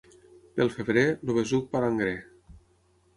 [0.53, 2.17] Pel febrer, el besuc palangrer.